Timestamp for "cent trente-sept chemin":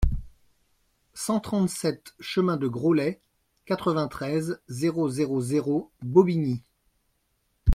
1.13-2.57